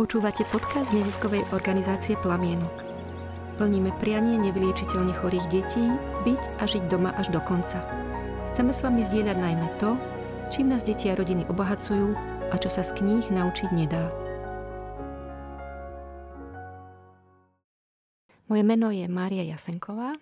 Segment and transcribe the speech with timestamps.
[0.00, 2.72] Počúvate podcast neziskovej organizácie Plamienok.
[3.60, 5.92] Plníme prianie nevyliečiteľne chorých detí
[6.24, 7.84] byť a žiť doma až do konca.
[8.48, 10.00] Chceme s vami zdieľať najmä to,
[10.48, 12.16] čím nás deti a rodiny obohacujú
[12.48, 14.08] a čo sa z kníh naučiť nedá.
[18.48, 20.16] Moje meno je Mária Jasenková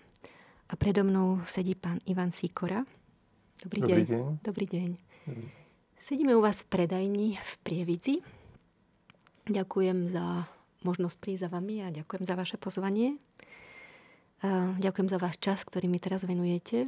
[0.66, 2.82] a predo mnou sedí pán Ivan Sikora.
[3.62, 4.10] Dobrý, Dobrý deň.
[4.10, 4.26] deň.
[4.42, 4.90] Dobrý deň.
[5.22, 5.46] Dobrý.
[5.94, 8.37] Sedíme u vás v predajni v Prievidzi
[9.48, 10.44] Ďakujem za
[10.84, 13.16] možnosť prísť za vami a ďakujem za vaše pozvanie.
[14.78, 16.86] Ďakujem za váš čas, ktorý mi teraz venujete.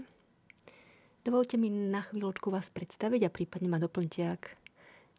[1.25, 4.43] Dovolte mi na chvíľočku vás predstaviť a prípadne ma doplňte, ak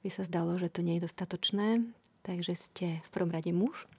[0.06, 1.82] by sa zdalo, že to nie je dostatočné.
[2.22, 3.90] Takže ste v prvom rade muž,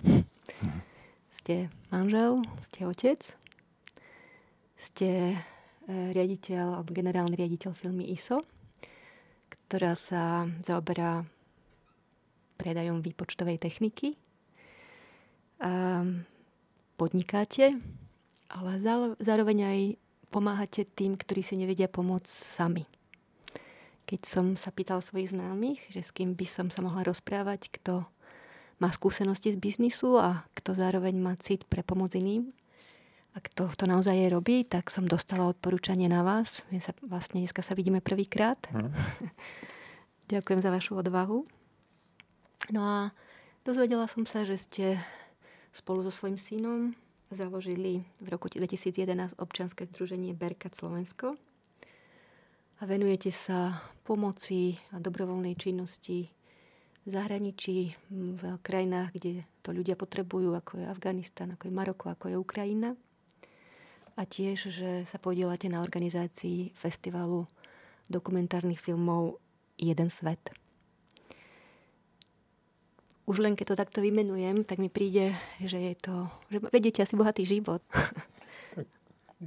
[1.42, 3.20] ste manžel, ste otec,
[4.78, 5.36] ste e,
[5.90, 8.46] riaditeľ alebo generálny riaditeľ firmy ISO,
[9.50, 11.26] ktorá sa zaoberá
[12.62, 14.14] predajom výpočtovej techniky.
[15.58, 16.06] A
[16.94, 17.74] podnikáte,
[18.46, 18.70] ale
[19.18, 19.80] zároveň aj
[20.30, 22.86] pomáhate tým, ktorí si nevedia pomôcť sami.
[24.06, 28.06] Keď som sa pýtal svojich známych, že s kým by som sa mohla rozprávať, kto
[28.78, 32.54] má skúsenosti z biznisu a kto zároveň má cit pre pomoc iným,
[33.32, 36.68] a kto to naozaj je robí, tak som dostala odporúčanie na vás.
[36.68, 38.60] My sa, vlastne dneska sa vidíme prvýkrát.
[38.68, 38.92] Hmm.
[40.32, 41.48] Ďakujem za vašu odvahu.
[42.70, 42.98] No a
[43.66, 44.86] dozvedela som sa, že ste
[45.74, 46.94] spolu so svojím synom
[47.32, 51.34] založili v roku 2011 občianske združenie Berkat Slovensko
[52.78, 56.28] a venujete sa pomoci a dobrovoľnej činnosti
[57.02, 62.30] v zahraničí, v krajinách, kde to ľudia potrebujú, ako je Afganistan, ako je Maroko, ako
[62.30, 62.94] je Ukrajina.
[64.14, 67.48] A tiež, že sa podielate na organizácii festivalu
[68.06, 69.40] dokumentárnych filmov
[69.80, 70.61] Jeden svet
[73.26, 76.16] už len keď to takto vymenujem, tak mi príde, že je to,
[76.50, 77.82] že vedete asi bohatý život.
[78.72, 78.86] Tak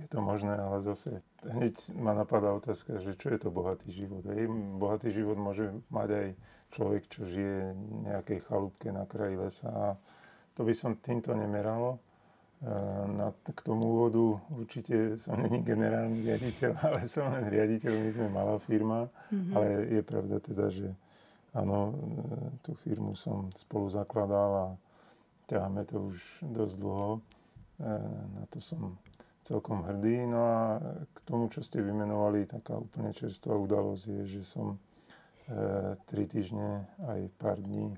[0.04, 4.28] je to možné, ale zase hneď ma napadá otázka, že čo je to bohatý život.
[4.28, 6.28] Hej, bohatý život môže mať aj
[6.76, 9.88] človek, čo žije v nejakej chalúbke na kraji lesa a
[10.60, 11.96] to by som týmto nemeralo.
[12.60, 12.70] E,
[13.08, 18.28] na, k tomu úvodu určite som není generálny riaditeľ, ale som len riaditeľ, my sme
[18.28, 19.54] malá firma, mm-hmm.
[19.56, 20.88] ale je pravda teda, že
[21.56, 21.94] Áno, e,
[22.60, 24.68] tú firmu som spolu zakladal a
[25.48, 27.12] ťaháme to už dosť dlho.
[27.16, 27.20] E,
[28.36, 29.00] na to som
[29.40, 30.28] celkom hrdý.
[30.28, 30.60] No a
[31.16, 34.78] k tomu, čo ste vymenovali, taká úplne čerstvá udalosť je, že som e,
[36.12, 37.96] tri týždne aj pár dní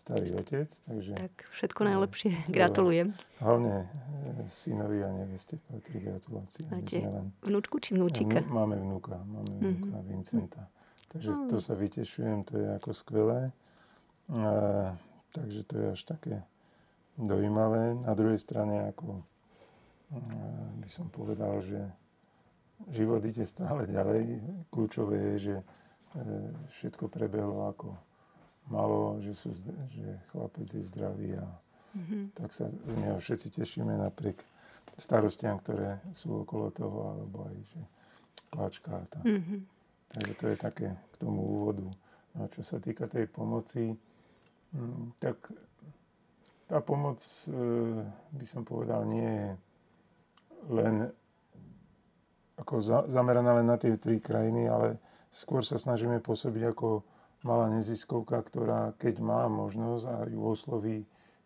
[0.00, 0.70] starý otec.
[0.70, 2.30] Takže, tak všetko najlepšie.
[2.48, 3.12] Gratulujem.
[3.42, 3.84] Hlavne
[4.48, 6.64] synovi a neveste patrí gratulácie.
[6.72, 7.36] Máte len...
[7.44, 8.40] vnúčku či vnúčika?
[8.48, 10.08] Máme vnúka, máme vnúka mm-hmm.
[10.08, 10.72] Vincenta.
[11.10, 13.50] Takže to sa vytešujem, to je ako skvelé.
[14.30, 14.94] A,
[15.34, 16.34] takže to je až také
[17.18, 17.98] dojímavé.
[17.98, 19.26] Na druhej strane, ako
[20.80, 21.78] by som povedal, že
[22.90, 24.42] život ide stále ďalej.
[24.72, 25.64] Kľúčové je, že e,
[26.78, 27.94] všetko prebehlo ako
[28.72, 29.54] malo, že, sú,
[29.90, 31.46] že chlapec je zdravý a
[31.94, 32.22] mm-hmm.
[32.34, 34.40] tak sa z neho všetci tešíme napriek
[34.98, 37.80] starostiam, ktoré sú okolo toho, alebo aj, že
[38.50, 39.24] plačka a tak.
[39.26, 39.60] Mm-hmm.
[40.10, 41.86] Takže to je také k tomu úvodu.
[42.38, 43.94] A čo sa týka tej pomoci,
[44.74, 45.38] mm, tak
[46.66, 47.18] tá pomoc,
[47.50, 47.50] e,
[48.34, 49.50] by som povedal, nie je
[50.70, 50.94] len
[52.60, 55.00] ako zameraná len na tie tri krajiny, ale
[55.32, 57.02] skôr sa snažíme pôsobiť ako
[57.42, 60.98] malá neziskovka, ktorá keď má možnosť a ju osloví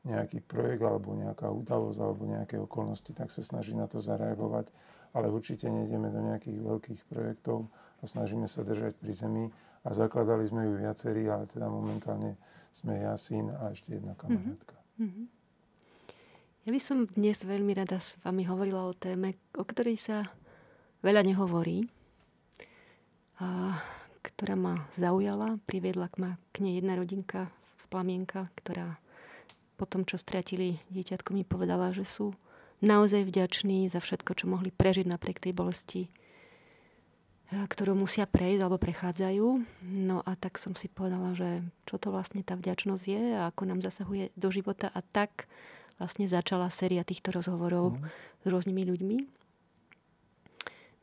[0.04, 4.68] nejaký projekt alebo nejaká udalosť alebo nejaké okolnosti, tak sa snaží na to zareagovať
[5.14, 7.70] ale určite nejdeme do nejakých veľkých projektov
[8.02, 9.44] a snažíme sa držať pri zemi.
[9.84, 12.40] A zakladali sme ju viacerí, ale teda momentálne
[12.72, 14.74] sme ja, syn a ešte jedna kamarátka.
[14.96, 15.26] Mm-hmm.
[16.64, 20.32] Ja by som dnes veľmi rada s vami hovorila o téme, o ktorej sa
[21.04, 21.84] veľa nehovorí,
[23.36, 23.76] a
[24.24, 25.60] ktorá ma zaujala.
[25.68, 28.96] Priviedla k, ma, k nej jedna rodinka z Plamienka, ktorá
[29.76, 32.32] po tom, čo stratili dieťatko, mi povedala, že sú
[32.82, 38.78] naozaj vďační za všetko, čo mohli prežiť napriek tej bolesti, eh, ktorú musia prejsť alebo
[38.80, 39.46] prechádzajú.
[39.84, 43.62] No a tak som si povedala, že čo to vlastne tá vďačnosť je a ako
[43.68, 44.90] nám zasahuje do života.
[44.90, 45.46] A tak
[45.98, 48.02] vlastne začala séria týchto rozhovorov mm.
[48.42, 49.18] s rôznymi ľuďmi.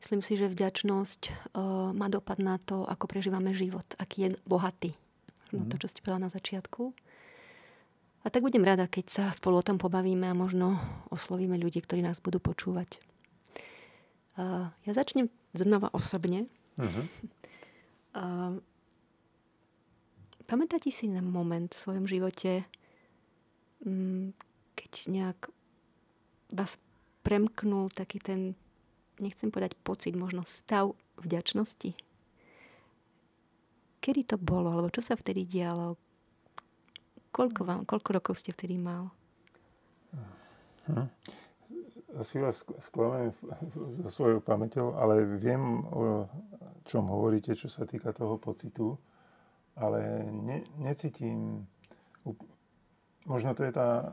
[0.02, 4.98] Myslím si, že vďačnosť uh, má dopad na to, ako prežívame život, aký je bohatý.
[5.54, 6.90] No to, čo ste povedala na začiatku.
[8.22, 10.78] A tak budem rada, keď sa spolu o tom pobavíme a možno
[11.10, 13.02] oslovíme ľudí, ktorí nás budú počúvať.
[14.38, 16.46] Uh, ja začnem znova osobne.
[16.72, 17.04] Uh-huh.
[18.16, 18.56] Uh,
[20.48, 22.64] pamätáte si na moment v svojom živote,
[23.84, 24.32] mm,
[24.72, 25.52] keď nejak
[26.56, 26.80] vás
[27.20, 28.56] premknul taký ten,
[29.20, 31.92] nechcem povedať pocit, možno stav vďačnosti?
[34.02, 36.00] Kedy to bolo, alebo čo sa vtedy dialo?
[37.32, 39.08] Koľko, vám, koľko rokov ste vtedy mal?
[40.84, 41.08] Hm.
[42.20, 43.32] Asi vás sklamem
[43.88, 46.28] so svojou pamäťou, ale viem, o
[46.84, 49.00] čom hovoríte, čo sa týka toho pocitu,
[49.80, 51.64] ale ne, necítim,
[53.24, 54.12] možno to je tá,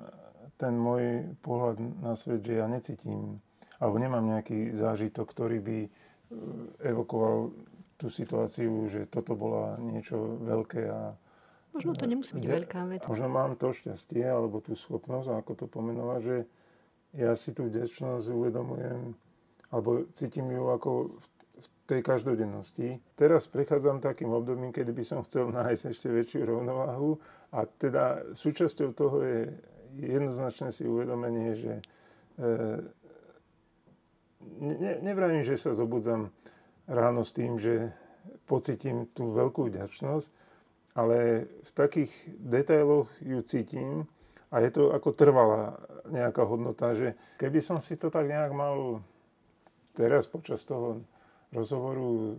[0.56, 3.44] ten môj pohľad na svet, že ja necítim,
[3.84, 5.90] alebo nemám nejaký zážitok, ktorý by e,
[6.88, 7.52] evokoval
[8.00, 11.20] tú situáciu, že toto bola niečo veľké a
[11.70, 13.02] Možno to nemusí byť veľká vec.
[13.06, 16.38] Možno mám to šťastie alebo tú schopnosť, ako to pomenovať, že
[17.18, 19.14] ja si tú vďačnosť uvedomujem
[19.70, 21.26] alebo cítim ju ako v
[21.86, 23.02] tej každodennosti.
[23.14, 27.18] Teraz prechádzam takým obdobím, kedy by som chcel nájsť ešte väčšiu rovnováhu
[27.54, 29.40] a teda súčasťou toho je
[29.98, 31.84] jednoznačné si uvedomenie, že e,
[34.62, 36.30] ne, nevravím, že sa zobudzam
[36.86, 37.90] ráno s tým, že
[38.46, 40.30] pocitím tú veľkú vďačnosť,
[41.00, 42.12] ale v takých
[42.44, 44.04] detailoch ju cítim
[44.52, 45.80] a je to ako trvalá
[46.12, 49.00] nejaká hodnota, že keby som si to tak nejak mal
[49.96, 51.06] teraz počas toho
[51.56, 52.36] rozhovoru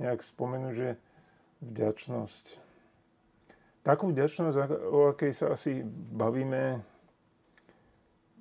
[0.00, 0.88] nejak spomenúť, že
[1.60, 2.44] vďačnosť.
[3.84, 4.56] Takú vďačnosť,
[4.92, 6.80] o akej sa asi bavíme,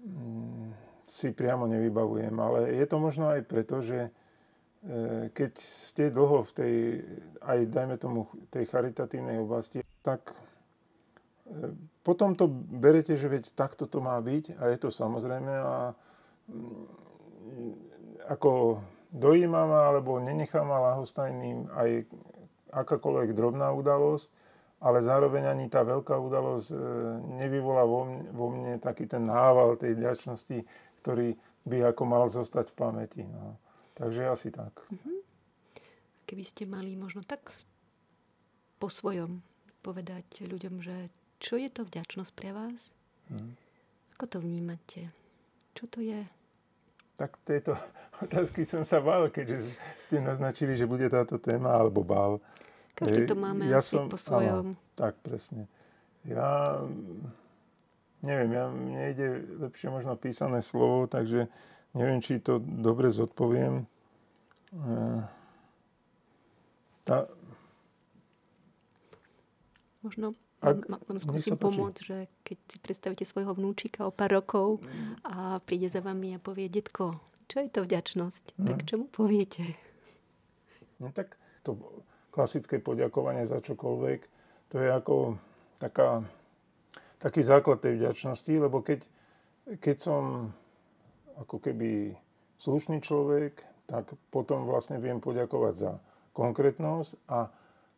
[0.04, 0.68] mm,
[1.10, 4.14] si priamo nevybavujem, ale je to možno aj preto, že
[5.36, 6.76] keď ste dlho v tej,
[7.44, 14.00] aj dajme tomu, tej charitatívnej oblasti, tak e, potom to berete, že veď takto to
[14.00, 15.92] má byť a je to samozrejme a
[16.48, 16.84] mm,
[18.32, 18.80] ako
[19.12, 22.08] dojíma ma alebo nenechá ma lahostajným aj
[22.72, 24.32] akákoľvek drobná udalosť,
[24.80, 26.78] ale zároveň ani tá veľká udalosť e,
[27.44, 30.64] nevyvolá vo mne, vo mne taký ten nával tej vďačnosti,
[31.04, 31.36] ktorý
[31.68, 33.24] by ako mal zostať v pamäti.
[33.28, 33.60] No.
[34.00, 34.72] Takže asi tak.
[34.88, 35.20] Uh-huh.
[36.24, 37.52] Keby ste mali možno tak
[38.80, 39.44] po svojom
[39.84, 41.12] povedať ľuďom, že
[41.44, 42.96] čo je to vďačnosť pre vás?
[43.28, 43.52] Uh-huh.
[44.16, 45.12] Ako to vnímate?
[45.76, 46.24] Čo to je?
[47.20, 47.76] Tak tejto
[48.24, 52.40] otázky som sa bál, keďže ste naznačili, že bude táto téma, alebo bál.
[52.96, 54.76] Každý to máme ja asi som, po svojom.
[54.76, 55.68] Áno, tak, presne.
[56.28, 56.80] Ja
[58.24, 59.28] neviem, ja, mne ide
[59.68, 61.48] lepšie možno písané slovo, takže
[61.94, 63.86] neviem, či to dobre zodpoviem.
[64.74, 64.86] E,
[67.06, 67.26] tá...
[70.00, 74.84] Možno ak, vám skúsim pomôcť, že keď si predstavíte svojho vnúčika o pár rokov
[75.24, 77.16] a príde za vami a povie, detko,
[77.48, 78.60] čo je to vďačnosť?
[78.60, 78.68] Hmm.
[78.68, 79.64] Tak čo mu poviete?
[81.00, 81.80] No tak to
[82.30, 84.20] klasické poďakovanie za čokoľvek,
[84.70, 85.40] to je ako
[85.80, 86.28] taká,
[87.24, 89.08] taký základ tej vďačnosti, lebo keď,
[89.80, 90.52] keď som
[91.40, 92.14] ako keby
[92.60, 95.92] slušný človek, tak potom vlastne viem poďakovať za
[96.36, 97.50] konkrétnosť a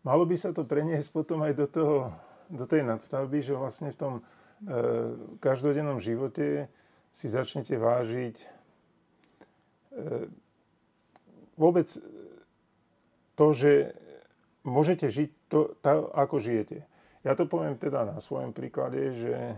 [0.07, 1.97] malo by sa to preniesť potom aj do, toho,
[2.47, 4.21] do tej nadstavby, že vlastne v tom e,
[5.43, 6.71] každodennom živote
[7.11, 8.47] si začnete vážiť e,
[11.59, 11.87] vôbec
[13.35, 13.91] to, že
[14.63, 16.87] môžete žiť to, to, ako žijete.
[17.21, 19.55] Ja to poviem teda na svojom príklade, že e,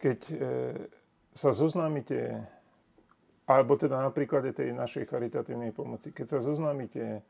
[0.00, 0.36] keď e,
[1.32, 2.44] sa zoznámite,
[3.48, 7.24] alebo teda na príklade tej našej charitatívnej pomoci, keď sa zoznámite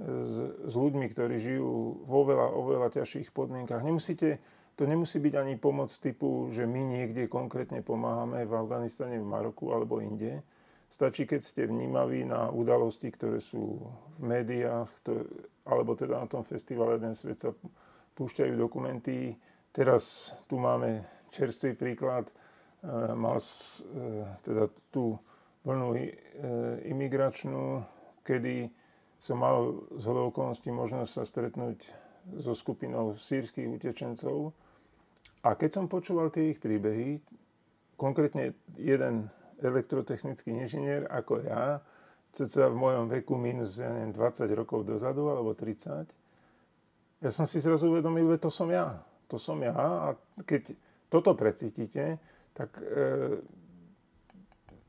[0.00, 0.34] s,
[0.64, 4.40] s ľuďmi, ktorí žijú vo veľa, oveľa ťažších podmienkach, nemusíte,
[4.74, 9.70] to nemusí byť ani pomoc typu, že my niekde konkrétne pomáhame v Afganistane, v Maroku
[9.70, 10.42] alebo inde.
[10.90, 13.82] Stačí, keď ste vnímaví na udalosti, ktoré sú
[14.18, 15.26] v médiách, to,
[15.66, 17.50] alebo teda na tom festivale Jeden svet sa
[18.14, 19.34] púšťajú dokumenty.
[19.74, 21.02] Teraz tu máme
[21.34, 22.30] čerstvý príklad
[23.16, 25.16] mal eh, teda tú
[25.64, 26.10] vlnu eh,
[26.92, 27.80] imigračnú,
[28.20, 28.68] kedy
[29.16, 31.78] som mal z okolností možnosť sa stretnúť
[32.40, 34.52] so skupinou sírskych utečencov.
[35.44, 37.20] A keď som počúval tie ich príbehy,
[37.96, 39.28] konkrétne jeden
[39.60, 41.80] elektrotechnický inžinier ako ja,
[42.34, 46.10] ceca v mojom veku minus ja neviem, 20 rokov dozadu alebo 30,
[47.24, 49.00] ja som si zrazu uvedomil, že to som ja.
[49.32, 50.12] To som ja a
[50.44, 50.76] keď
[51.08, 52.20] toto precítite,
[52.54, 53.42] tak e,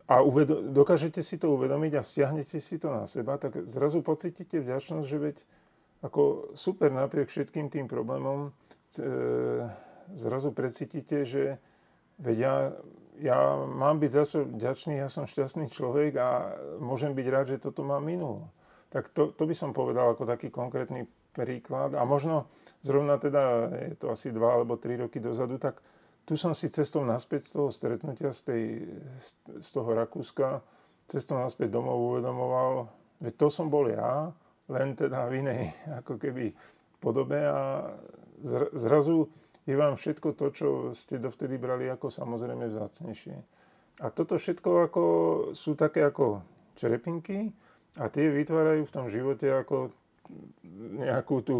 [0.05, 4.62] a uvedo- dokážete si to uvedomiť a vzťahnete si to na seba, tak zrazu pocítite
[4.62, 5.38] vďačnosť, že veď
[6.05, 9.05] ako super napriek všetkým tým problémom e,
[10.13, 11.57] zrazu precítite, že
[12.22, 12.55] veď ja,
[13.17, 17.63] ja mám byť za čo vďačný, ja som šťastný človek a môžem byť rád, že
[17.65, 18.53] toto mám minulo.
[18.93, 21.98] Tak to, to by som povedal ako taký konkrétny príklad.
[21.98, 22.48] A možno
[22.86, 25.81] zrovna teda, je to asi dva alebo tri roky dozadu, tak
[26.25, 28.63] tu som si cestou naspäť z toho stretnutia z, tej,
[29.62, 30.65] z toho Rakúska,
[31.05, 32.89] cestou naspäť domov uvedomoval,
[33.22, 34.34] že to som bol ja,
[34.74, 35.62] len teda v inej
[36.03, 36.50] ako keby
[36.98, 37.94] podobe a
[38.74, 39.29] zrazu
[39.65, 43.36] je vám všetko to, čo ste dovtedy brali ako samozrejme vzácnejšie.
[44.01, 45.03] A toto všetko ako,
[45.55, 46.44] sú také ako
[46.75, 47.53] čerepinky
[47.96, 49.94] a tie vytvárajú v tom živote ako
[51.00, 51.58] nejakú tú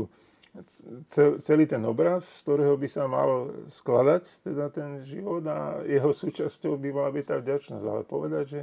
[1.42, 6.80] celý ten obraz, z ktorého by sa mal skladať teda ten život a jeho súčasťou
[6.80, 7.84] by mala byť tá vďačnosť.
[7.84, 8.62] Ale povedať, že,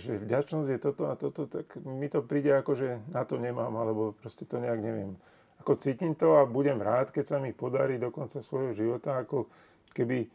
[0.00, 3.72] že vďačnosť je toto a toto, tak mi to príde ako, že na to nemám,
[3.76, 5.18] alebo proste to nejak neviem.
[5.60, 9.50] Ako cítim to a budem rád, keď sa mi podarí do konca svojho života, ako
[9.92, 10.30] keby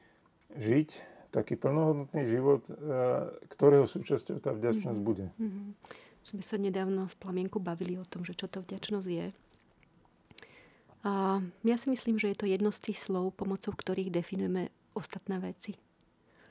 [0.54, 0.90] žiť
[1.34, 2.74] taký plnohodnotný život, e,
[3.50, 5.10] ktorého súčasťou tá vďačnosť mm-hmm.
[5.10, 5.34] bude.
[5.42, 5.68] Mm-hmm.
[6.24, 9.28] Sme sa nedávno v Plamienku bavili o tom, že čo to vďačnosť je.
[11.04, 15.36] A ja si myslím, že je to jedno z tých slov, pomocou ktorých definujeme ostatné
[15.44, 15.76] veci.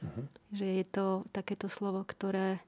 [0.05, 0.29] Uh-huh.
[0.53, 2.61] Že je to takéto slovo, ktoré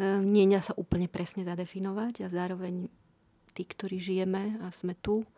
[0.00, 2.88] e, nie dá sa úplne presne zadefinovať a zároveň
[3.52, 5.28] tí, ktorí žijeme a sme tu,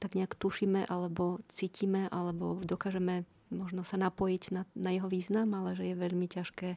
[0.00, 5.76] tak nejak tušíme alebo cítime alebo dokážeme možno sa napojiť na, na jeho význam, ale
[5.76, 6.68] že je veľmi ťažké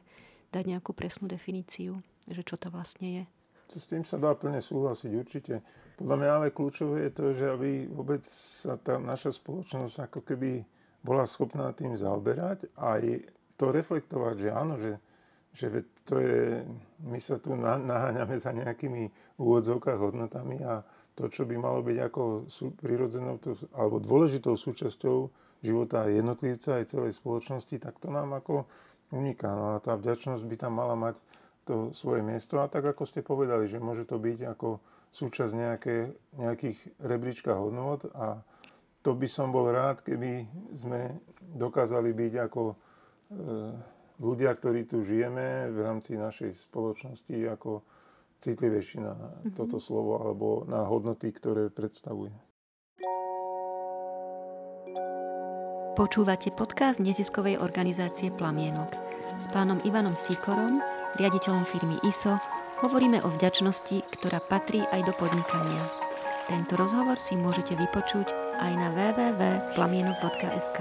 [0.52, 1.96] dať nejakú presnú definíciu,
[2.28, 3.24] že čo to vlastne je.
[3.78, 5.54] S tým sa dá plne súhlasiť určite.
[5.96, 10.64] Podľa mňa ale kľúčové je to, že aby vôbec sa tá naša spoločnosť ako keby
[11.02, 13.26] bola schopná tým zaoberať a aj
[13.58, 14.92] to reflektovať, že áno, že,
[15.54, 15.66] že
[16.06, 16.62] to je,
[17.06, 22.22] my sa tu naháňame za nejakými úvodzovkách hodnotami a to, čo by malo byť ako
[22.80, 23.36] prirodzenou
[23.76, 25.28] alebo dôležitou súčasťou
[25.60, 28.64] života jednotlivca aj celej spoločnosti, tak to nám ako
[29.12, 29.52] uniká.
[29.52, 31.20] No a tá vďačnosť by tam mala mať
[31.64, 32.58] to svoje miesto.
[32.58, 35.96] A tak ako ste povedali, že môže to byť ako súčasť nejaké,
[36.40, 38.40] nejakých rebríčka hodnot a
[39.02, 42.74] to by som bol rád, keby sme dokázali byť ako e,
[44.22, 47.82] ľudia, ktorí tu žijeme v rámci našej spoločnosti, ako
[48.38, 49.54] citlivejší na mm-hmm.
[49.58, 52.34] toto slovo alebo na hodnoty, ktoré predstavuje.
[55.92, 58.96] Počúvate podcast neziskovej organizácie Plamienok.
[59.36, 60.80] S pánom Ivanom Sikorom
[61.20, 62.40] riaditeľom firmy ISO,
[62.80, 65.82] hovoríme o vďačnosti, ktorá patrí aj do podnikania.
[66.48, 70.78] Tento rozhovor si môžete vypočuť aj na www.plamienok.sk.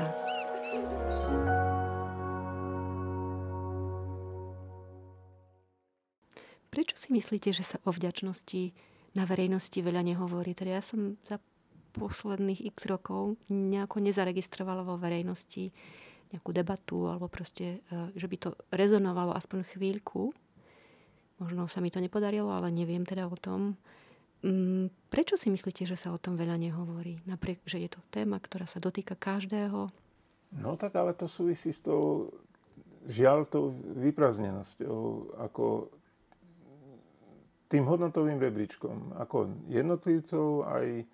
[6.71, 8.71] Prečo si myslíte, že sa o vďačnosti
[9.13, 10.55] na verejnosti veľa nehovorí?
[10.55, 11.37] Teda ja som za
[11.91, 15.75] posledných x rokov nejako nezaregistrovala vo verejnosti
[16.31, 20.31] nejakú debatu alebo proste, e, že by to rezonovalo aspoň chvíľku.
[21.43, 23.75] Možno sa mi to nepodarilo, ale neviem teda o tom.
[24.41, 27.21] Mm, prečo si myslíte, že sa o tom veľa nehovorí?
[27.29, 29.91] Napriek, že je to téma, ktorá sa dotýka každého.
[30.57, 32.33] No tak ale to súvisí s tou,
[33.07, 33.71] žiaľ, tou
[34.01, 35.93] vypraznenosťou, ako
[37.71, 41.05] tým hodnotovým rebríčkom, ako jednotlivcov aj e,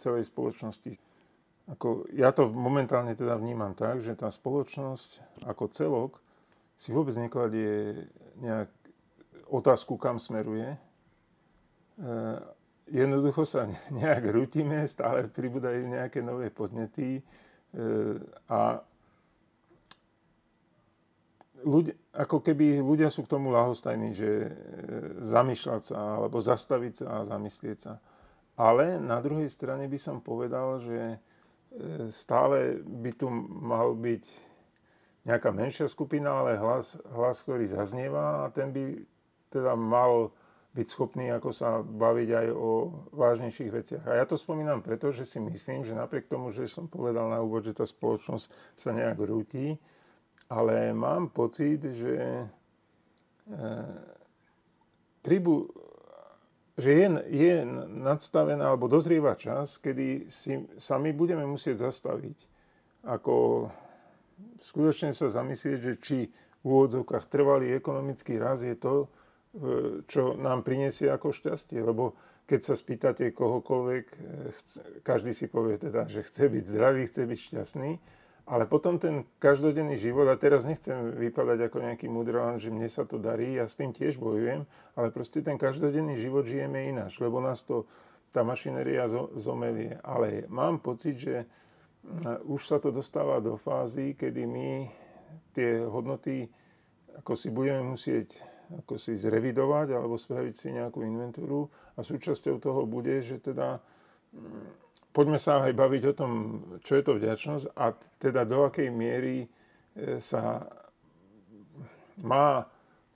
[0.00, 0.96] celej spoločnosti.
[1.64, 6.12] Ako, ja to momentálne teda vnímam tak, že tá spoločnosť ako celok
[6.76, 8.04] si vôbec nekladie
[8.36, 8.68] nejak
[9.48, 10.76] otázku, kam smeruje.
[10.76, 10.78] E,
[12.92, 13.64] jednoducho sa
[14.00, 17.22] nejak rutíme, stále pribúdajú nejaké nové podnety e,
[18.52, 18.84] a
[21.64, 24.50] ľudia, ako keby ľudia sú k tomu lahostajní, že e,
[25.24, 27.94] zamýšľať sa alebo zastaviť sa a zamyslieť sa.
[28.54, 31.18] Ale na druhej strane by som povedal, že
[32.10, 33.26] stále by tu
[33.60, 34.24] mal byť
[35.24, 39.02] nejaká menšia skupina, ale hlas, hlas, ktorý zaznieva a ten by
[39.48, 40.30] teda mal
[40.74, 42.70] byť schopný ako sa baviť aj o
[43.14, 44.04] vážnejších veciach.
[44.10, 47.38] A ja to spomínam preto, že si myslím, že napriek tomu, že som povedal na
[47.38, 49.78] úvod, že tá spoločnosť sa nejak rúti,
[50.50, 52.46] ale mám pocit, že e,
[55.22, 55.70] pribu,
[56.74, 57.54] že je, je
[57.86, 62.38] nadstavená alebo dozrieva čas, kedy si sami budeme musieť zastaviť.
[63.06, 63.68] Ako
[64.58, 66.18] skutočne sa zamyslieť, že či
[66.64, 69.06] v úvodzovkách trvalý ekonomický raz je to,
[70.10, 71.78] čo nám prinesie ako šťastie.
[71.78, 72.16] Lebo
[72.48, 74.06] keď sa spýtate kohokoľvek,
[75.06, 77.90] každý si povie teda, že chce byť zdravý, chce byť šťastný,
[78.44, 83.08] ale potom ten každodenný život, a teraz nechcem vypadať ako nejaký mudrán, že mne sa
[83.08, 87.40] to darí, ja s tým tiež bojujem, ale proste ten každodenný život žijeme ináč, lebo
[87.40, 87.88] nás to
[88.34, 89.08] tá mašinéria
[89.38, 89.96] zomelie.
[90.04, 91.48] Ale mám pocit, že
[92.44, 94.68] už sa to dostáva do fázy, kedy my
[95.56, 96.50] tie hodnoty
[97.14, 98.42] ako si budeme musieť
[98.84, 103.78] ako si zrevidovať alebo spraviť si nejakú inventúru a súčasťou toho bude, že teda
[105.14, 106.32] poďme sa aj baviť o tom,
[106.82, 110.66] čo je to vďačnosť a teda do akej miery e, sa
[112.18, 112.66] má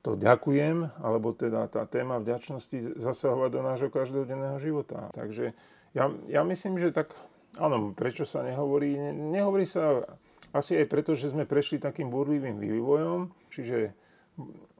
[0.01, 5.11] to ďakujem, alebo teda tá téma vďačnosti zasahovať do nášho každodenného života.
[5.11, 5.53] Takže
[5.93, 7.11] ja, ja myslím, že tak,
[7.59, 8.95] áno, prečo sa nehovorí?
[9.13, 10.07] Nehovorí sa
[10.55, 13.93] asi aj preto, že sme prešli takým burlivým vývojom, čiže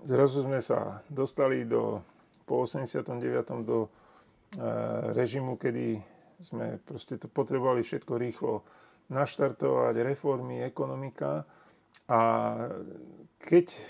[0.07, 1.99] zrazu sme sa dostali do,
[2.47, 3.19] po 89.
[3.67, 3.89] do e,
[5.19, 5.99] režimu, kedy
[6.39, 8.63] sme proste to potrebovali všetko rýchlo
[9.11, 11.43] naštartovať, reformy, ekonomika.
[12.09, 12.21] A
[13.43, 13.83] keď e,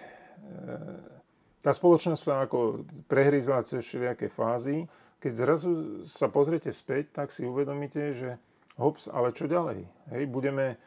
[1.61, 4.87] tá spoločnosť sa ako prehryzla cez všelijaké fázy,
[5.19, 5.71] keď zrazu
[6.07, 8.38] sa pozriete späť, tak si uvedomíte, že
[8.78, 9.83] hops, ale čo ďalej?
[10.14, 10.78] Hej, budeme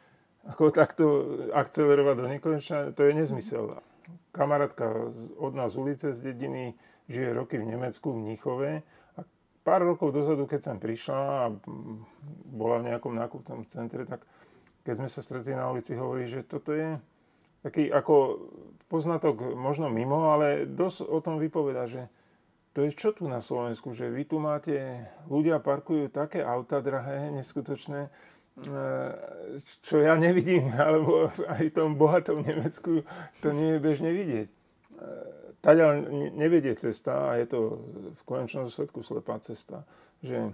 [0.48, 1.06] ako takto
[1.54, 3.78] akcelerovať do nekonečna, to je nezmysel.
[4.32, 6.74] Kamarátka od nás z ulice, z dediny,
[7.12, 8.82] žije roky v Nemecku, v Níchove
[9.62, 11.44] pár rokov dozadu, keď som prišla a
[12.50, 14.26] bola v nejakom nákupnom centre, tak
[14.82, 16.98] keď sme sa stretli na ulici, hovorí, že toto je
[17.62, 18.42] taký ako
[18.90, 22.10] poznatok možno mimo, ale dosť o tom vypoveda, že
[22.74, 27.30] to je čo tu na Slovensku, že vy tu máte, ľudia parkujú také auta drahé,
[27.30, 28.70] neskutočné, e,
[29.86, 33.06] čo ja nevidím, alebo aj v tom bohatom Nemecku
[33.46, 34.50] to nie je bežne vidieť
[35.62, 37.60] Taďal nevedie cesta a je to
[38.18, 39.86] v konečnom dôsledku slepá cesta,
[40.26, 40.50] že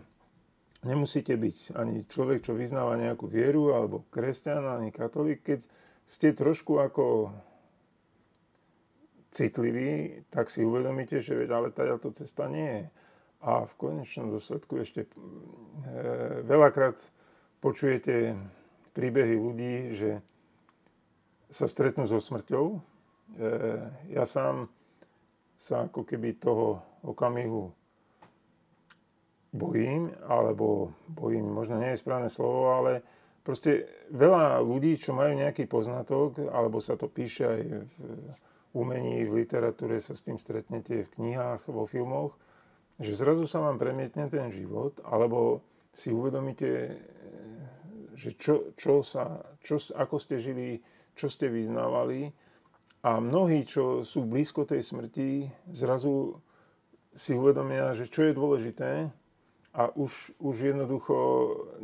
[0.84, 5.48] nemusíte byť ani človek, čo vyznáva nejakú vieru, alebo kresťan, ani katolík.
[5.48, 5.60] Keď
[6.04, 7.32] ste trošku ako
[9.32, 11.72] citliví, tak si uvedomíte, že veď, ale
[12.04, 12.86] to cesta nie je.
[13.48, 15.10] A v konečnom dôsledku ešte e,
[16.42, 16.98] veľakrát
[17.62, 18.34] počujete
[18.98, 20.20] príbehy ľudí, že
[21.48, 22.66] sa stretnú so smrťou.
[22.76, 22.80] E,
[24.10, 24.74] ja sám
[25.58, 27.74] sa ako keby toho okamihu
[29.50, 33.02] bojím, alebo bojím, možno nie je správne slovo, ale
[33.42, 37.98] proste veľa ľudí, čo majú nejaký poznatok, alebo sa to píše aj v
[38.78, 42.38] umení, v literatúre sa s tým stretnete v knihách, vo filmoch,
[43.02, 46.94] že zrazu sa vám premietne ten život, alebo si uvedomíte,
[48.14, 50.82] že čo, čo sa, čo, ako ste žili,
[51.18, 52.30] čo ste vyznávali
[53.08, 56.44] a mnohí, čo sú blízko tej smrti, zrazu
[57.16, 59.08] si uvedomia, že čo je dôležité
[59.72, 61.16] a už, už jednoducho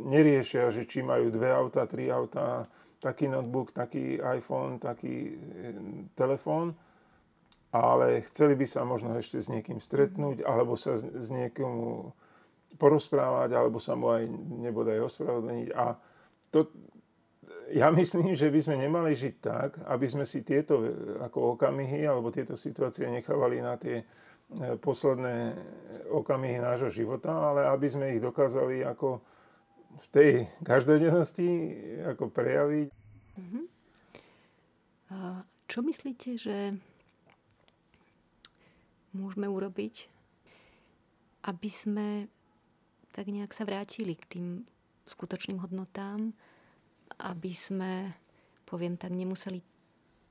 [0.04, 2.68] neriešia, že či majú dve auta, tri auta,
[3.00, 5.34] taký notebook, taký iPhone, taký e,
[6.12, 6.76] telefón,
[7.72, 12.12] ale chceli by sa možno ešte s niekým stretnúť, alebo sa s niekomu
[12.76, 14.28] porozprávať, alebo sa mu aj
[14.60, 15.68] nebodaj ospravedlniť.
[15.72, 15.96] A
[16.52, 16.68] to,
[17.72, 20.80] ja myslím, že by sme nemali žiť tak, aby sme si tieto
[21.20, 24.04] ako okamihy alebo tieto situácie nechávali na tie e,
[24.78, 25.56] posledné
[26.12, 29.22] okamihy nášho života, ale aby sme ich dokázali ako
[29.94, 30.30] v tej
[30.66, 31.48] každodennosti
[32.14, 32.88] ako prejaviť.
[35.14, 36.74] A čo myslíte, že
[39.14, 40.10] môžeme urobiť,
[41.46, 42.26] aby sme
[43.14, 44.46] tak nejak sa vrátili k tým
[45.06, 46.34] skutočným hodnotám,
[47.20, 48.14] aby sme,
[48.66, 49.62] poviem tak, nemuseli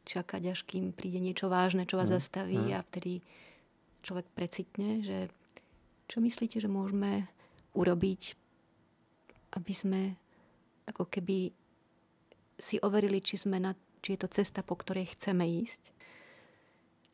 [0.04, 2.16] čakať, až kým príde niečo vážne, čo vás mm.
[2.20, 2.76] zastaví mm.
[2.76, 3.24] a vtedy
[4.04, 5.32] človek precitne, že
[6.12, 7.32] čo myslíte, že môžeme
[7.74, 8.36] urobiť,
[9.56, 10.02] aby sme
[10.84, 11.56] ako keby
[12.60, 15.96] si overili, či, sme na, či je to cesta, po ktorej chceme ísť.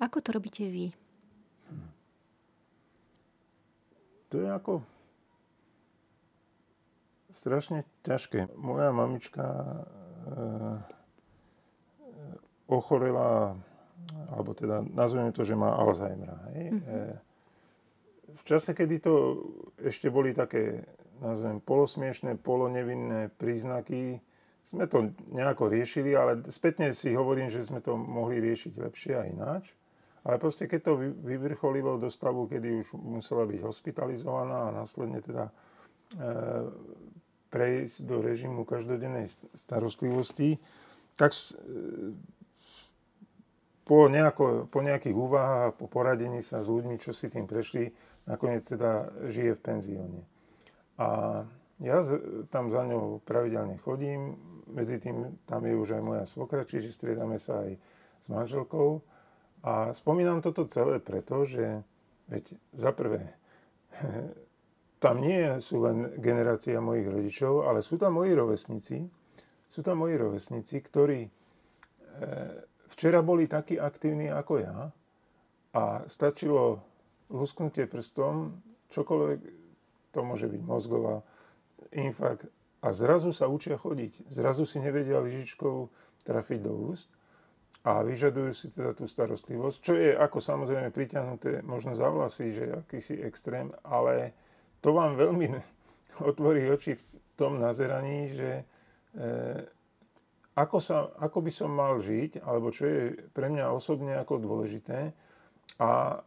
[0.02, 0.90] Ako to robíte vy?
[4.34, 4.86] To je ako
[7.34, 8.54] strašne ťažké.
[8.58, 9.78] Moja mamička e,
[12.70, 13.58] ochorela,
[14.30, 16.38] alebo teda nazveme to, že má Alzheimera.
[16.54, 16.66] Hej?
[16.74, 17.12] Mm-hmm.
[18.30, 19.14] v čase, kedy to
[19.82, 20.86] ešte boli také,
[21.20, 24.22] nazvem, polosmiešné, polonevinné príznaky,
[24.64, 29.26] sme to nejako riešili, ale spätne si hovorím, že sme to mohli riešiť lepšie a
[29.26, 29.74] ináč.
[30.22, 30.94] Ale proste keď to
[31.26, 35.50] vyvrcholilo do stavu, kedy už musela byť hospitalizovaná a následne teda
[37.50, 40.62] prejsť do režimu každodennej starostlivosti,
[41.18, 41.34] tak
[43.90, 47.90] po, nejako, po nejakých úvahách, po poradení sa s ľuďmi, čo si tým prešli,
[48.30, 50.22] nakoniec teda žije v penzióne.
[51.02, 51.42] A
[51.82, 51.98] ja
[52.54, 54.38] tam za ňou pravidelne chodím,
[54.70, 57.82] medzi tým tam je už aj moja svokra, čiže striedame sa aj
[58.22, 59.02] s manželkou.
[59.66, 61.82] A spomínam toto celé preto, že
[62.30, 63.34] veď za prvé
[65.00, 68.98] tam nie sú len generácia mojich rodičov, ale sú tam moji rovesníci,
[69.66, 71.32] sú tam moji rovesníci, ktorí e,
[72.92, 74.92] včera boli takí aktívni ako ja
[75.72, 76.84] a stačilo
[77.32, 78.60] lusknutie prstom,
[78.92, 79.40] čokoľvek,
[80.12, 81.24] to môže byť mozgová
[81.96, 82.52] infarkt
[82.84, 84.28] a zrazu sa učia chodiť.
[84.28, 85.88] Zrazu si nevedia lyžičkou
[86.24, 87.08] trafiť do úst
[87.86, 92.66] a vyžadujú si teda tú starostlivosť, čo je ako samozrejme priťahnuté možno za vlasy, že
[92.84, 94.36] akýsi extrém, ale
[94.80, 95.48] to vám veľmi
[96.30, 97.04] otvorí oči v
[97.40, 98.64] tom nazeraní, že e,
[100.60, 105.16] ako, sa, ako by som mal žiť, alebo čo je pre mňa osobne ako dôležité.
[105.80, 106.20] A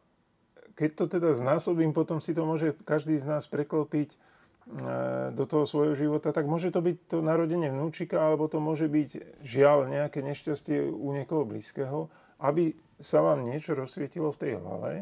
[0.73, 4.17] keď to teda znásobím, potom si to môže každý z nás preklopiť
[4.63, 8.87] E, do toho svojho života, tak môže to byť to narodenie vnúčika, alebo to môže
[8.87, 12.07] byť žiaľ nejaké nešťastie u niekoho blízkeho,
[12.39, 12.71] aby
[13.03, 14.93] sa vám niečo rozsvietilo v tej hlave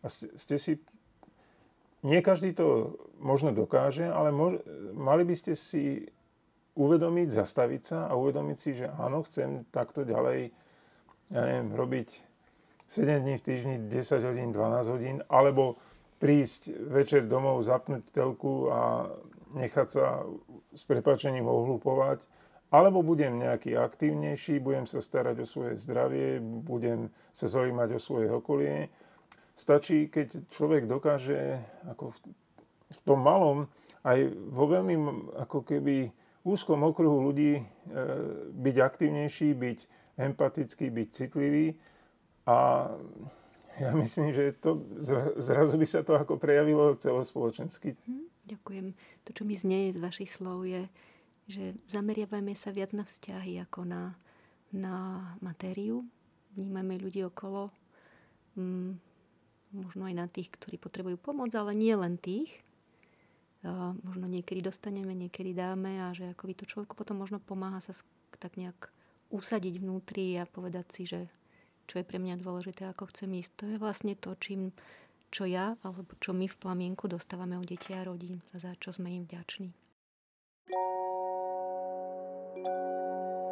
[0.00, 0.78] a ste si...
[2.00, 4.64] Nie každý to možno dokáže, ale mož,
[4.96, 6.08] mali by ste si
[6.72, 10.54] uvedomiť, zastaviť sa a uvedomiť si, že áno, chcem takto ďalej
[11.30, 12.08] ja neviem, robiť
[12.90, 15.78] 7 dní v týždni, 10 hodín, 12 hodín, alebo
[16.18, 19.06] prísť večer domov, zapnúť telku a
[19.54, 20.26] nechať sa
[20.74, 22.18] s prepačením ohlupovať,
[22.70, 28.28] alebo budem nejaký aktívnejší, budem sa starať o svoje zdravie, budem sa zaujímať o svoje
[28.30, 28.90] okolie.
[29.60, 32.16] Stačí, keď človek dokáže ako v,
[32.96, 33.68] v tom malom,
[34.08, 34.96] aj vo veľmi
[35.36, 36.08] ako keby
[36.48, 37.64] úzkom okruhu ľudí e,
[38.56, 39.78] byť aktívnejší, byť
[40.16, 41.76] empatický, byť citlivý
[42.48, 42.88] a
[43.76, 44.80] ja myslím, že to,
[45.36, 48.00] zrazu by sa to ako prejavilo celospoločensky.
[48.08, 48.86] Hm, ďakujem.
[49.28, 50.88] To, čo mi znie z vašich slov, je,
[51.52, 54.16] že zameriavame sa viac na vzťahy ako na,
[54.72, 56.08] na matériu.
[56.56, 57.68] Vnímame ľudí okolo,
[58.56, 59.09] hm,
[59.70, 62.50] možno aj na tých, ktorí potrebujú pomoc, ale nie len tých.
[64.06, 67.92] Možno niekedy dostaneme, niekedy dáme a že ako by to človeku potom možno pomáha sa
[68.40, 68.88] tak nejak
[69.28, 71.28] usadiť vnútri a povedať si, že
[71.84, 73.52] čo je pre mňa dôležité, ako chcem ísť.
[73.60, 74.72] To je vlastne to, čím,
[75.28, 78.96] čo ja alebo čo my v plamienku dostávame od detí a rodín a za čo
[78.96, 79.70] sme im vďační.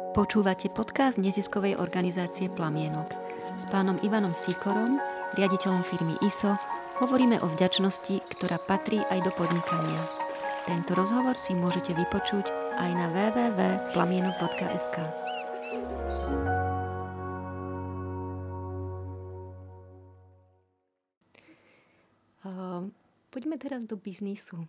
[0.09, 3.13] Počúvate podcast neziskovej organizácie Plamienok.
[3.55, 4.97] S pánom Ivanom Sikorom,
[5.37, 6.55] riaditeľom firmy ISO,
[7.03, 10.01] hovoríme o vďačnosti, ktorá patrí aj do podnikania.
[10.65, 14.97] Tento rozhovor si môžete vypočuť aj na www.plamienok.sk.
[23.29, 24.65] Poďme teraz do biznisu.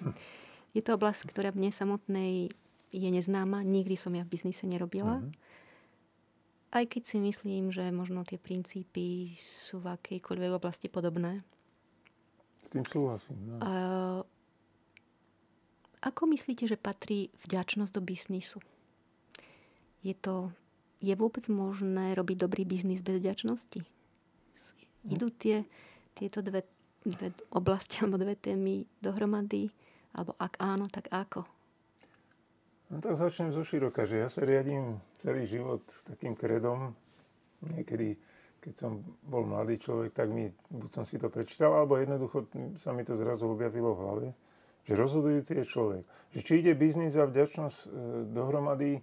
[0.76, 2.48] je to oblasť, ktorá mne samotnej
[2.88, 3.66] je neznáma.
[3.66, 5.18] Nikdy som ja v biznise nerobila.
[5.18, 5.28] Uh-huh.
[6.72, 11.44] Aj keď si myslím, že možno tie princípy sú v akejkoľvek oblasti podobné.
[12.64, 13.36] S tým súhlasím.
[13.44, 13.56] No.
[13.60, 13.72] A,
[16.00, 18.58] ako myslíte, že patrí vďačnosť do biznisu?
[20.00, 20.50] Je to
[21.02, 23.84] je vôbec možné robiť dobrý biznis bez vďačnosti?
[25.02, 25.66] Idú tie,
[26.14, 26.62] tieto dve
[27.04, 29.70] dve oblasti alebo dve témy dohromady?
[30.14, 31.46] Alebo ak áno, tak ako?
[32.92, 36.92] No tak začnem zo široka, že ja sa riadím celý život takým kredom.
[37.64, 38.20] Niekedy,
[38.60, 42.92] keď som bol mladý človek, tak mi, buď som si to prečítal, alebo jednoducho sa
[42.92, 44.28] mi to zrazu objavilo v hlave,
[44.84, 46.04] že rozhodujúci je človek.
[46.36, 47.88] Že či ide biznis a vďačnosť e,
[48.28, 49.00] dohromady,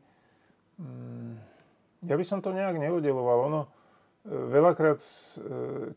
[0.77, 1.33] mm,
[2.05, 3.49] ja by som to nejak neoddeloval.
[3.49, 3.69] Ono, e,
[4.29, 5.09] veľakrát, e,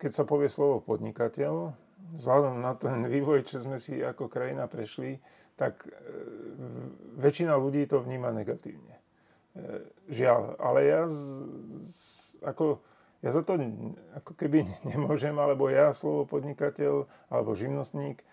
[0.01, 1.77] keď sa povie slovo podnikateľ,
[2.17, 5.21] vzhľadom na ten vývoj, čo sme si ako krajina prešli,
[5.57, 5.91] tak e,
[7.21, 8.97] väčšina ľudí to vníma negatívne.
[8.97, 9.03] E,
[10.09, 10.57] žiaľ.
[10.57, 11.03] Ale ja,
[12.45, 12.81] ako,
[13.21, 13.61] ja za to
[14.17, 18.25] ako keby nemôžem, alebo ja slovo podnikateľ alebo živnostník e,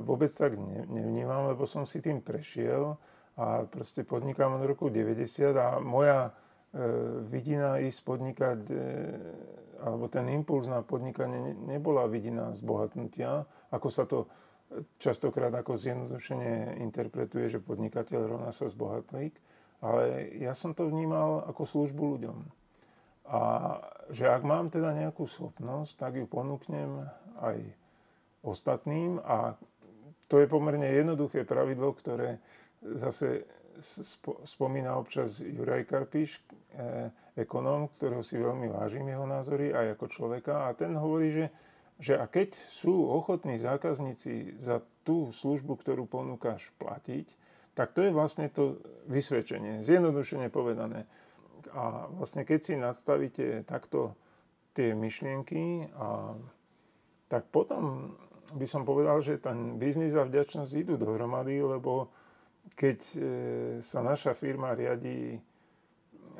[0.00, 2.96] vôbec tak ne, nevnímam, lebo som si tým prešiel
[3.40, 6.34] a proste podnikám od roku 90 a moja
[7.26, 8.60] vidina ísť podnikať
[9.80, 14.28] alebo ten impuls na podnikanie nebola vidina zbohatnutia, ako sa to
[15.02, 19.34] častokrát ako zjednodušene interpretuje, že podnikateľ rovná sa zbohatlík,
[19.82, 22.38] ale ja som to vnímal ako službu ľuďom.
[23.30, 23.40] A
[24.10, 27.06] že ak mám teda nejakú schopnosť, tak ju ponúknem
[27.38, 27.62] aj
[28.42, 29.54] ostatným a
[30.30, 32.38] to je pomerne jednoduché pravidlo, ktoré
[32.82, 33.46] zase
[34.44, 36.38] spomína občas Juraj Karpiš,
[36.74, 41.46] eh, ekonóm, ktorého si veľmi vážim jeho názory aj ako človeka a ten hovorí, že,
[42.00, 47.28] že a keď sú ochotní zákazníci za tú službu, ktorú ponúkaš platiť,
[47.76, 51.04] tak to je vlastne to vysvedčenie, zjednodušene povedané.
[51.76, 54.16] A vlastne keď si nadstavíte takto
[54.72, 56.34] tie myšlienky, a,
[57.28, 58.16] tak potom
[58.56, 62.10] by som povedal, že ten biznis a vďačnosť idú dohromady, lebo
[62.74, 63.16] keď e,
[63.84, 65.38] sa naša firma riadi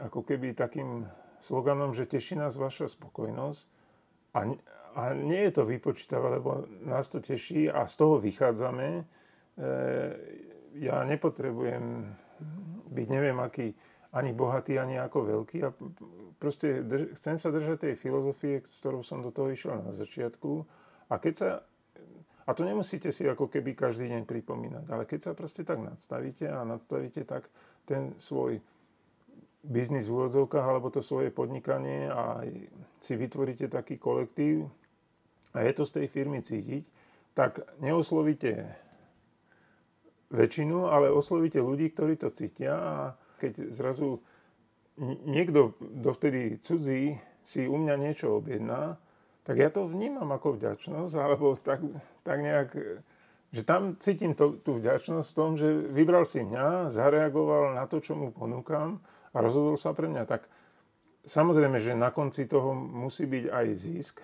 [0.00, 1.06] ako keby takým
[1.38, 3.62] sloganom, že teší nás vaša spokojnosť
[4.34, 4.40] a,
[4.94, 9.02] a nie je to vypočítavé, lebo nás to teší a z toho vychádzame, e,
[10.78, 12.06] ja nepotrebujem
[12.90, 13.74] byť neviem aký
[14.10, 15.58] ani bohatý, ani ako veľký.
[15.62, 15.70] A
[16.38, 20.66] proste drž- chcem sa držať tej filozofie, s ktorou som do toho išiel na začiatku.
[21.10, 21.48] A keď sa,
[22.46, 26.50] a to nemusíte si ako keby každý deň pripomínať, ale keď sa proste tak nadstavíte
[26.50, 27.46] a nadstavíte tak
[27.86, 28.58] ten svoj
[29.60, 32.40] biznis v úvodzovkách alebo to svoje podnikanie a
[32.98, 34.72] si vytvoríte taký kolektív
[35.54, 36.84] a je to z tej firmy cítiť,
[37.34, 38.70] tak neoslovíte
[40.30, 42.94] väčšinu, ale oslovíte ľudí, ktorí to cítia a
[43.42, 44.22] keď zrazu
[45.26, 49.00] niekto dovtedy cudzí si u mňa niečo objedná,
[49.42, 51.80] tak ja to vnímam ako vďačnosť, alebo tak,
[52.22, 52.68] tak nejak,
[53.50, 57.98] že tam cítim to, tú vďačnosť v tom, že vybral si mňa, zareagoval na to,
[57.98, 59.00] čo mu ponúkam
[59.32, 60.28] a rozhodol sa pre mňa.
[60.28, 60.46] Tak
[61.24, 64.16] samozrejme, že na konci toho musí byť aj zisk.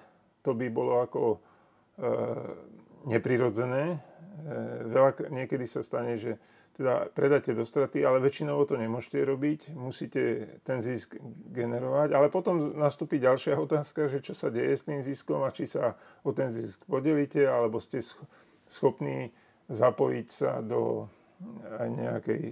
[0.47, 1.39] To by bolo ako e,
[3.11, 3.85] neprirodzené.
[3.93, 3.99] E,
[4.87, 6.39] veľa, niekedy sa stane, že
[6.77, 11.17] teda predáte do straty, ale väčšinou to nemôžete robiť, musíte ten zisk
[11.51, 15.65] generovať, ale potom nastúpi ďalšia otázka, že čo sa deje s tým ziskom a či
[15.65, 18.05] sa o ten zisk podelíte, alebo ste
[18.69, 19.33] schopní
[19.73, 21.09] zapojiť sa do
[21.81, 22.43] aj nejakej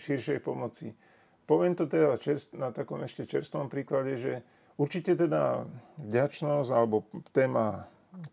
[0.00, 0.96] širšej pomoci.
[1.44, 4.40] Poviem to teda čerst, na takom ešte čerstvom príklade, že
[4.76, 5.66] určite teda
[5.98, 7.86] vďačnosť alebo téma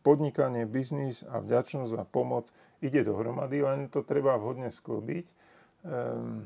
[0.05, 5.25] podnikanie, biznis a vďačnosť a pomoc ide dohromady, len to treba vhodne sklbiť.
[5.85, 6.45] Ehm,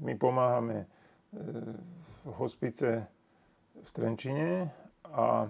[0.00, 0.86] my pomáhame e,
[2.24, 3.04] v hospice
[3.76, 4.72] v Trenčine
[5.12, 5.48] a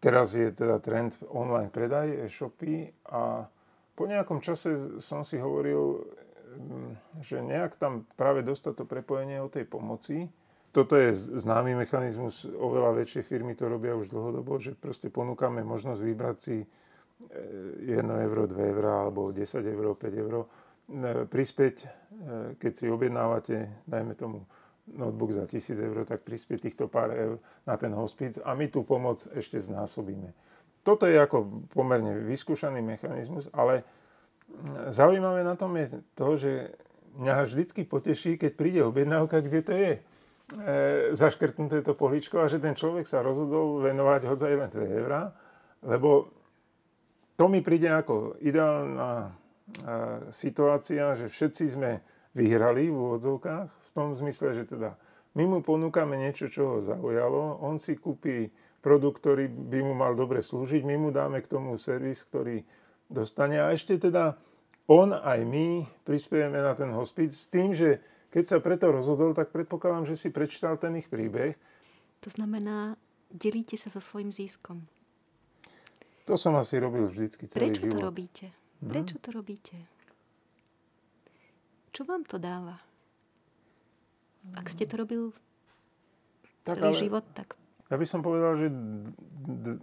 [0.00, 3.48] teraz je teda trend online predaj, e-shopy a
[3.96, 9.52] po nejakom čase som si hovoril, ehm, že nejak tam práve dostať to prepojenie o
[9.52, 10.28] tej pomoci,
[10.76, 16.00] toto je známy mechanizmus, oveľa väčšie firmy to robia už dlhodobo, že proste ponúkame možnosť
[16.04, 16.68] vybrať si
[17.80, 19.40] 1 e, euro, 2 euro alebo 10
[19.72, 21.86] euro, 5 euro, e, prispieť, e,
[22.60, 24.44] keď si objednávate, dajme tomu
[24.92, 28.84] notebook za 1000 eur, tak prispieť týchto pár eur na ten hospic a my tú
[28.84, 30.36] pomoc ešte znásobíme.
[30.84, 33.80] Toto je ako pomerne vyskúšaný mechanizmus, ale
[34.92, 36.52] zaujímavé na tom je to, že
[37.16, 39.92] mňa vždycky poteší, keď príde objednávka, kde to je
[41.10, 45.34] zaškrtnuté to poličko a že ten človek sa rozhodol venovať hodzaj len 2 eurá,
[45.82, 46.30] lebo
[47.34, 49.28] to mi príde ako ideálna e,
[50.30, 52.00] situácia, že všetci sme
[52.32, 54.94] vyhrali v úvodzovkách, v tom zmysle, že teda
[55.36, 58.48] my mu ponúkame niečo, čo ho zaujalo, on si kúpi
[58.80, 62.62] produkt, ktorý by mu mal dobre slúžiť, my mu dáme k tomu servis, ktorý
[63.10, 63.58] dostane.
[63.60, 64.38] A ešte teda
[64.86, 67.98] on aj my prispiejeme na ten hospic s tým, že
[68.36, 71.56] keď sa preto rozhodol, tak predpokladám, že si prečítal ten ich príbeh.
[72.20, 73.00] To znamená,
[73.32, 74.84] delíte sa so svojím ziskom.
[76.28, 77.92] To som asi robil vždycky celý Prečo život.
[77.96, 78.46] to robíte?
[78.84, 78.88] Hm?
[78.92, 79.76] Prečo to robíte?
[81.96, 82.76] Čo vám to dáva?
[84.52, 85.32] Ak ste to robil
[86.60, 87.56] tak, celý ale, život, tak...
[87.88, 89.16] Ja by som povedal, že d-
[89.48, 89.82] d-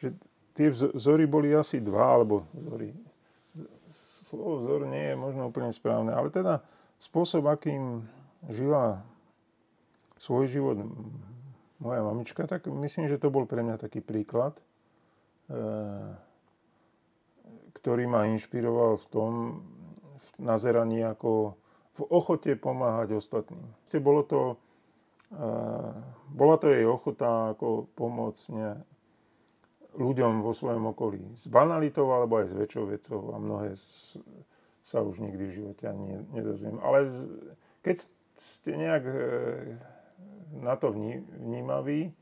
[0.00, 0.08] že
[0.56, 2.96] tie vzory boli asi dva, alebo vzory,
[4.34, 6.66] slovo vzor nie je možno úplne správne, ale teda
[6.98, 8.02] spôsob, akým
[8.50, 9.06] žila
[10.18, 10.82] svoj život
[11.78, 14.62] moja mamička, tak myslím, že to bol pre mňa taký príklad, e,
[17.78, 19.32] ktorý ma inšpiroval v tom
[20.24, 21.54] v nazeraní ako
[21.94, 23.62] v ochote pomáhať ostatným.
[24.00, 24.40] Bolo to,
[25.30, 25.44] e,
[26.32, 28.42] bola to jej ochota ako pomôcť
[29.94, 31.22] ľuďom vo svojom okolí.
[31.38, 33.20] S banalitou alebo aj s väčšou vecou.
[33.32, 33.78] A mnohé
[34.84, 36.76] sa už nikdy v živote ani nedozviem.
[36.82, 37.08] Ale
[37.80, 38.04] keď
[38.34, 39.16] ste nejak e,
[40.60, 42.12] na to vnímaví,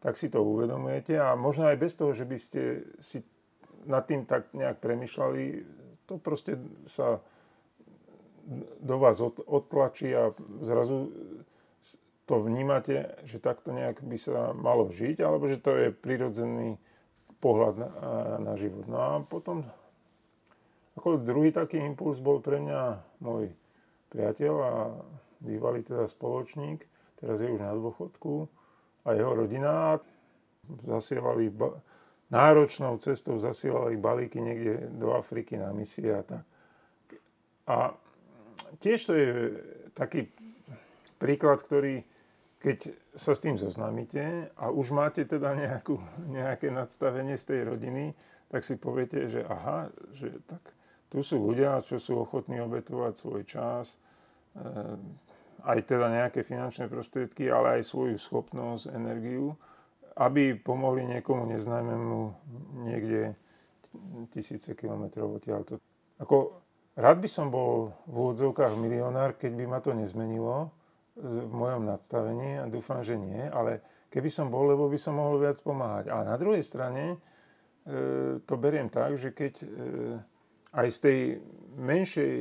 [0.00, 1.16] tak si to uvedomujete.
[1.16, 3.22] A možno aj bez toho, že by ste si
[3.88, 5.64] nad tým tak nejak premyšľali,
[6.04, 7.24] to proste sa
[8.80, 11.12] do vás odtlačí a zrazu
[12.26, 16.78] to vnímate, že takto nejak by sa malo žiť, alebo že to je prirodzený
[17.40, 17.90] pohľad na,
[18.38, 18.84] na život.
[18.86, 19.64] No a potom,
[20.96, 22.80] ako druhý taký impuls bol pre mňa
[23.24, 23.50] môj
[24.12, 24.72] priateľ a
[25.40, 26.84] bývalý teda spoločník,
[27.20, 28.48] teraz je už na dôchodku,
[29.08, 29.96] a jeho rodina
[30.84, 31.80] zasielali ba-
[32.30, 36.44] náročnou cestou zasielali balíky niekde do Afriky na misie a tak.
[37.66, 37.76] A
[38.78, 39.28] tiež to je
[39.96, 40.30] taký
[41.18, 42.04] príklad, ktorý
[42.60, 45.96] keď sa s tým zoznámite a už máte teda nejakú,
[46.28, 48.12] nejaké nadstavenie z tej rodiny,
[48.52, 50.60] tak si poviete, že aha, že tak
[51.08, 53.96] tu sú ľudia, čo sú ochotní obetovať svoj čas,
[54.54, 54.94] eh,
[55.64, 59.56] aj teda nejaké finančné prostriedky, ale aj svoju schopnosť, energiu,
[60.20, 62.20] aby pomohli niekomu neznámemu
[62.84, 63.36] niekde
[64.36, 65.80] tisíce kilometrov odtiaľto.
[66.20, 66.60] Ako,
[66.96, 70.72] rád by som bol v úvodzovkách milionár, keď by ma to nezmenilo
[71.20, 75.38] v mojom nadstavení a dúfam, že nie, ale keby som bol, lebo by som mohol
[75.38, 76.08] viac pomáhať.
[76.08, 77.16] A na druhej strane e,
[78.42, 79.66] to beriem tak, že keď e,
[80.74, 81.18] aj z tej
[81.76, 82.34] menšej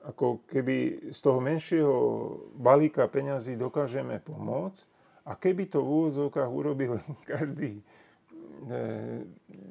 [0.00, 1.96] ako keby z toho menšieho
[2.56, 4.88] balíka peňazí dokážeme pomôcť
[5.28, 6.98] a keby to v úvodzovkách urobil
[7.30, 7.82] každý e,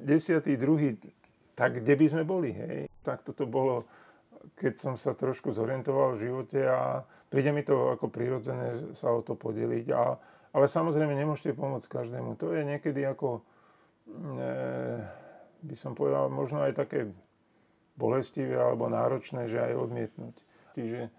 [0.06, 0.96] desiatý, druhý,
[1.58, 2.88] tak kde by sme boli, hej?
[3.02, 3.84] Tak toto bolo,
[4.56, 9.20] keď som sa trošku zorientoval v živote a príde mi to ako prirodzené sa o
[9.20, 9.86] to podeliť.
[9.92, 10.16] A,
[10.56, 12.36] ale samozrejme nemôžete pomôcť každému.
[12.40, 13.40] To je niekedy ako,
[14.08, 14.46] e,
[15.64, 17.08] by som povedal, možno aj také
[18.00, 20.36] bolestivé alebo náročné, že aj odmietnúť.
[20.72, 21.10] Čiže e,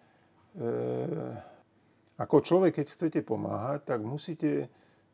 [2.17, 4.69] ako človek, keď chcete pomáhať, tak musíte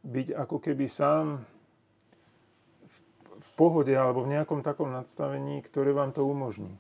[0.07, 1.43] byť ako keby sám
[2.87, 2.97] v,
[3.35, 6.79] v pohode alebo v nejakom takom nadstavení, ktoré vám to umožní.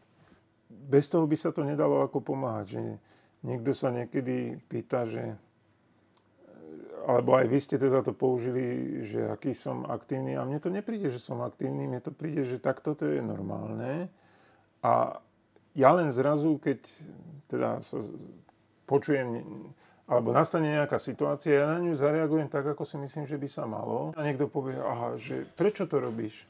[0.87, 2.79] Bez toho by sa to nedalo ako pomáhať.
[2.79, 2.81] Že
[3.43, 5.35] niekto sa niekedy pýta, že
[7.07, 11.07] alebo aj vy ste teda to použili, že aký som aktívny a mne to nepríde,
[11.07, 14.11] že som aktívny, mne to príde, že takto to je normálne
[14.83, 15.23] a
[15.77, 16.83] ja len zrazu, keď
[17.47, 18.01] teda sa
[18.89, 19.45] počujem,
[20.09, 23.63] alebo nastane nejaká situácia, ja na ňu zareagujem tak, ako si myslím, že by sa
[23.69, 24.15] malo.
[24.17, 26.49] A niekto povie, aha, že prečo to robíš?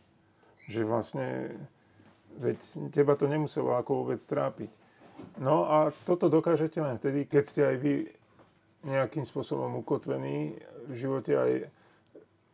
[0.71, 1.27] Že vlastne,
[2.37, 2.57] veď
[2.93, 4.69] teba to nemuselo ako vôbec trápiť.
[5.41, 7.93] No a toto dokážete len vtedy, keď ste aj vy
[8.85, 10.55] nejakým spôsobom ukotvení
[10.87, 11.51] v živote aj,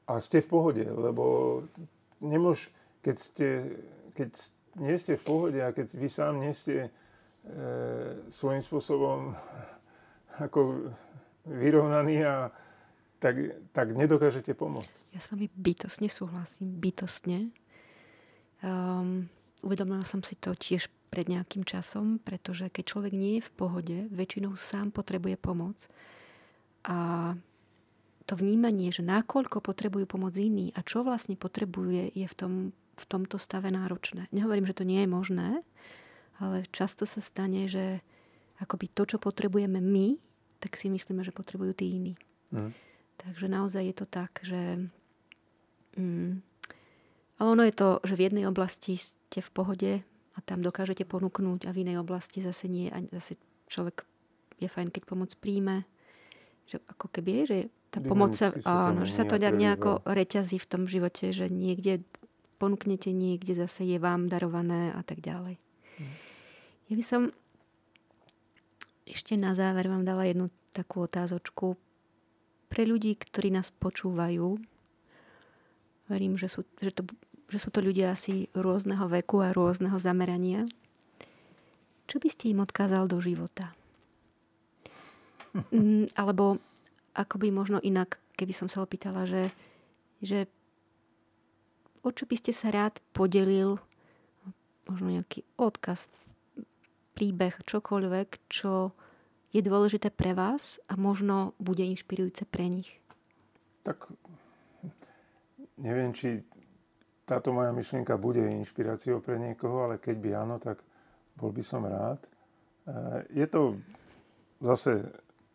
[0.07, 1.23] a ste v pohode, lebo
[2.23, 2.71] nemôž,
[3.03, 3.47] keď ste,
[4.15, 4.29] keď
[4.79, 6.89] nie ste v pohode a keď vy sám nie ste e,
[8.31, 9.35] svojím spôsobom
[10.45, 10.91] ako
[11.43, 12.35] vyrovnaný a
[13.19, 13.35] tak,
[13.71, 15.15] tak nedokážete pomôcť.
[15.15, 17.55] Ja s vami bytostne súhlasím, bytostne.
[18.59, 19.31] Um,
[19.63, 23.97] uvedomila som si to tiež pred nejakým časom, pretože keď človek nie je v pohode,
[24.11, 25.87] väčšinou sám potrebuje pomoc.
[26.83, 27.31] A
[28.27, 32.53] to vnímanie, že nakoľko potrebujú pomoc iní a čo vlastne potrebuje, je v tom
[32.93, 34.29] v tomto stave náročné.
[34.29, 35.49] Nehovorím, že to nie je možné,
[36.37, 38.05] ale často sa stane, že
[38.61, 40.17] akoby to, čo potrebujeme my,
[40.61, 42.13] tak si myslíme, že potrebujú tí iní.
[42.53, 42.71] Mm.
[43.17, 44.87] Takže naozaj je to tak, že...
[45.97, 46.41] Mm,
[47.43, 49.91] ale ono je to, že v jednej oblasti ste v pohode
[50.31, 52.87] a tam dokážete ponúknuť a v inej oblasti zase nie.
[52.87, 53.35] A zase
[53.67, 54.07] človek
[54.63, 55.83] je fajn, keď pomoc príjme.
[56.71, 57.57] Že ako keby je, že
[57.91, 62.07] tá pomoc sa, áno, že sa to nejako reťazí v tom živote, že niekde
[62.63, 65.59] ponúknete niekde, zase je vám darované a tak ďalej.
[65.99, 66.15] Mm.
[66.87, 67.21] Ja by som
[69.03, 71.75] ešte na záver vám dala jednu takú otázočku.
[72.71, 74.63] Pre ľudí, ktorí nás počúvajú,
[76.07, 77.03] verím, že sú, že, to,
[77.53, 80.65] že sú to ľudia asi rôzneho veku a rôzneho zamerania.
[82.09, 83.69] Čo by ste im odkázal do života?
[85.69, 86.57] Mm, alebo
[87.13, 89.53] ako by možno inak, keby som sa opýtala, že,
[90.17, 90.49] že
[92.01, 93.77] o čo by ste sa rád podelil,
[94.89, 96.09] možno nejaký odkaz,
[97.13, 98.97] príbeh, čokoľvek, čo
[99.53, 102.97] je dôležité pre vás a možno bude inšpirujúce pre nich?
[103.85, 104.09] Tak
[105.77, 106.41] neviem, či
[107.23, 110.83] táto moja myšlienka bude inšpiráciou pre niekoho, ale keď by áno, tak
[111.39, 112.19] bol by som rád.
[112.23, 112.29] E,
[113.31, 113.79] je to
[114.59, 115.07] zase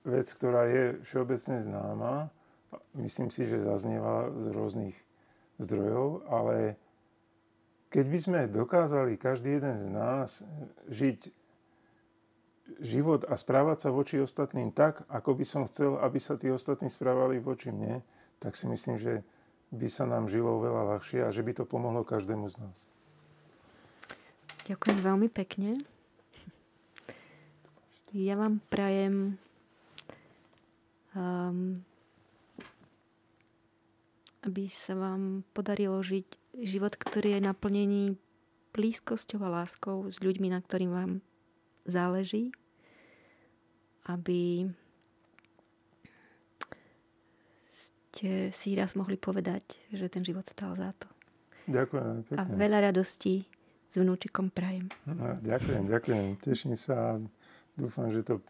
[0.04, 2.32] vec, ktorá je všeobecne známa.
[2.96, 4.96] Myslím si, že zaznieva z rôznych
[5.60, 6.76] zdrojov, ale
[7.88, 10.44] keď by sme dokázali každý jeden z nás
[10.92, 11.32] žiť
[12.84, 16.92] život a správať sa voči ostatným tak, ako by som chcel, aby sa tí ostatní
[16.92, 18.04] správali voči mne,
[18.38, 19.24] tak si myslím, že
[19.68, 22.78] by sa nám žilo veľa ľahšie a že by to pomohlo každému z nás.
[24.68, 25.76] Ďakujem veľmi pekne.
[28.12, 29.36] Ja vám prajem
[31.12, 31.84] um,
[34.48, 38.04] aby sa vám podarilo žiť život, ktorý je naplnený
[38.72, 41.12] blízkosťou a láskou s ľuďmi, na ktorým vám
[41.84, 42.54] záleží.
[44.08, 44.70] Aby
[48.18, 51.06] ste si raz mohli povedať, že ten život stal za to.
[51.70, 52.26] Ďakujem.
[52.26, 52.38] Pekne.
[52.42, 53.46] A veľa radostí
[53.86, 54.90] s vnúčikom prajem.
[55.06, 56.26] No, ďakujem, ďakujem.
[56.42, 57.22] Teším sa a
[57.78, 58.42] dúfam, že to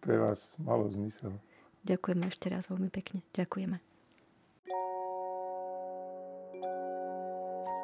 [0.00, 1.36] pre vás malo zmysel.
[1.84, 3.20] Ďakujeme ešte raz veľmi pekne.
[3.36, 3.76] Ďakujeme.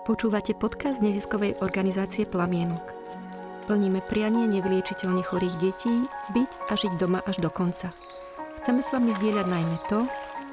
[0.08, 2.96] Počúvate podcast neziskovej organizácie Plamienok.
[3.68, 6.00] Plníme prianie nevyliečiteľne chorých detí,
[6.32, 7.92] byť a žiť doma až do konca.
[8.62, 10.06] Chceme s vami zdieľať najmä to,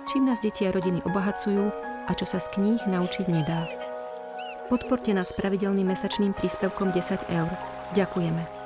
[0.08, 1.72] čím nás deti a rodiny obohacujú
[2.08, 3.68] a čo sa z kníh naučiť nedá.
[4.72, 7.52] Podporte nás pravidelným mesačným príspevkom 10 eur.
[7.94, 8.63] Ďakujeme.